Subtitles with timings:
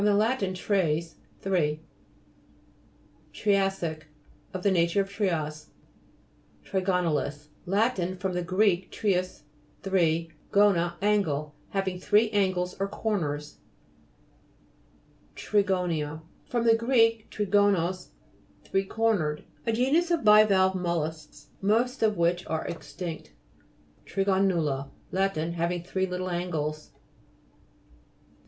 [0.03, 0.41] lat.
[0.55, 1.81] tres, three (p.
[3.43, 3.69] 49).
[3.71, 4.03] TRIA'SSIC
[4.51, 5.67] Of the nature of trias.
[6.65, 7.97] TRIGONA'LIS Lat.
[8.19, 8.29] fr.
[8.41, 8.63] gr.
[8.89, 9.41] treis,
[9.83, 11.53] three, gonia, angle.
[11.69, 13.59] Having three angles or corners.
[15.35, 16.57] TRIGO'NIA fr.
[16.57, 16.93] gr.
[17.29, 18.07] trigonos,
[18.63, 19.43] three cornered.
[19.67, 23.33] A genus of bivalve mol lusks most of which are extinct.
[24.07, 25.37] THIGO'NULA Lat.
[25.37, 26.89] Having three little angles.